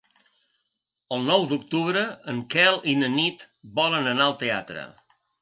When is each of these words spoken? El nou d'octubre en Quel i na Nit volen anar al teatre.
El 1.17 1.21
nou 1.31 1.45
d'octubre 1.51 2.01
en 2.33 2.39
Quel 2.55 2.81
i 2.93 2.97
na 3.03 3.11
Nit 3.19 3.45
volen 3.79 4.11
anar 4.15 4.27
al 4.31 4.37
teatre. 4.43 4.89